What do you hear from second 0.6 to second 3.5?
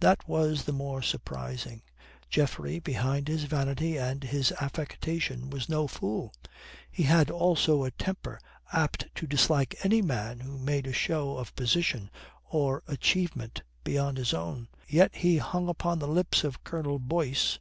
the more surprising. Geoffrey, behind his